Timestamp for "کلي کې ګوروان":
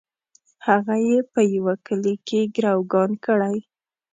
1.85-3.11